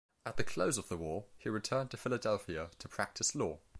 [0.25, 3.59] At the close of the war, he returned to Philadelphia to practice law.